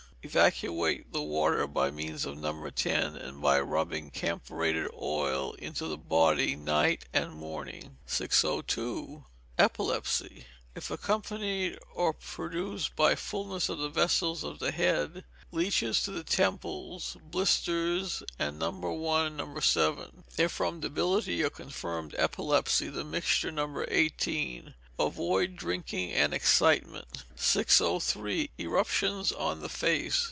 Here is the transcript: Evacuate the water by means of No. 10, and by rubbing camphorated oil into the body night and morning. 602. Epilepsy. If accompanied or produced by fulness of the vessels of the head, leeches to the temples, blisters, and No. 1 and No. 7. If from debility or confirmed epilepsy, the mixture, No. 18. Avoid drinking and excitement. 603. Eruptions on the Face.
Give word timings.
Evacuate 0.23 1.11
the 1.11 1.21
water 1.23 1.65
by 1.65 1.89
means 1.89 2.25
of 2.25 2.37
No. 2.37 2.69
10, 2.69 3.15
and 3.15 3.41
by 3.41 3.59
rubbing 3.59 4.11
camphorated 4.11 4.87
oil 4.93 5.53
into 5.53 5.87
the 5.87 5.97
body 5.97 6.55
night 6.55 7.05
and 7.11 7.31
morning. 7.33 7.97
602. 8.05 9.25
Epilepsy. 9.57 10.45
If 10.75 10.91
accompanied 10.91 11.79
or 11.91 12.13
produced 12.13 12.95
by 12.95 13.15
fulness 13.15 13.67
of 13.67 13.79
the 13.79 13.89
vessels 13.89 14.43
of 14.43 14.59
the 14.59 14.71
head, 14.71 15.25
leeches 15.51 16.03
to 16.03 16.11
the 16.11 16.23
temples, 16.23 17.17
blisters, 17.23 18.21
and 18.37 18.59
No. 18.59 18.69
1 18.73 19.39
and 19.39 19.55
No. 19.55 19.59
7. 19.59 20.23
If 20.37 20.51
from 20.51 20.81
debility 20.81 21.43
or 21.43 21.49
confirmed 21.49 22.13
epilepsy, 22.19 22.89
the 22.89 23.03
mixture, 23.03 23.51
No. 23.51 23.83
18. 23.87 24.75
Avoid 24.99 25.55
drinking 25.55 26.11
and 26.11 26.31
excitement. 26.31 27.23
603. 27.35 28.51
Eruptions 28.59 29.31
on 29.31 29.59
the 29.61 29.69
Face. 29.69 30.19